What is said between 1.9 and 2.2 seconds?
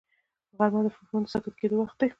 دی